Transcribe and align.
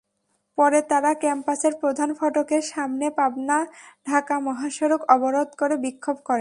পরে 0.57 0.79
তাঁরা 0.81 1.11
ক্যাম্পাসের 1.13 1.73
প্রধান 1.79 2.09
ফটকের 2.13 2.63
সামনে 2.63 3.05
পাবনা-ঢাকা 3.09 4.35
মহাসড়ক 4.39 5.01
অবরোধ 5.09 5.49
করে 5.57 5.75
বিক্ষোভ 5.77 6.17
করেন। 6.17 6.29